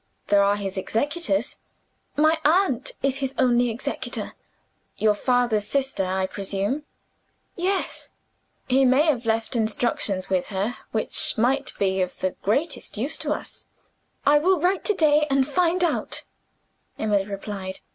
[0.29, 1.57] "There are his executors."
[2.15, 4.33] "My aunt is his only executor."
[4.97, 6.85] "Your father's sister I presume?"
[7.55, 8.09] "Yes."
[8.67, 13.31] "He may have left instructions with her, which might be of the greatest use to
[13.31, 13.69] us."
[14.25, 16.23] "I will write to day, and find out,"
[16.97, 17.81] Emily replied.